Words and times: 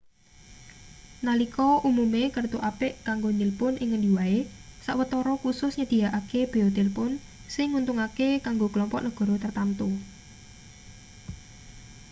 nalika 1.27 1.67
umume 1.89 2.23
kertu 2.35 2.57
apik 2.69 2.93
kanggo 3.07 3.29
nilpun 3.39 3.73
ing 3.81 3.87
ngendi 3.91 4.09
wae 4.17 4.37
sawetara 4.85 5.33
khusus 5.43 5.73
nyedhiyakake 5.75 6.41
beya 6.51 6.67
tilpun 6.77 7.11
sing 7.53 7.67
nguntungake 7.71 8.29
kanggo 8.45 8.67
klompok 8.73 9.01
negara 9.03 9.35
tartamtu 9.43 9.89